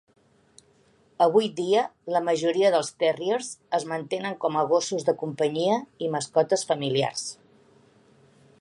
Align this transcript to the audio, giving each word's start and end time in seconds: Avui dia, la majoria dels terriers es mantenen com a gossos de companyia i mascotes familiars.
Avui 1.25 1.49
dia, 1.59 1.83
la 2.15 2.21
majoria 2.29 2.71
dels 2.75 2.89
terriers 3.03 3.51
es 3.79 3.85
mantenen 3.93 4.39
com 4.47 4.57
a 4.61 4.65
gossos 4.73 5.05
de 5.11 5.15
companyia 5.25 5.77
i 6.07 6.11
mascotes 6.17 6.65
familiars. 6.73 7.27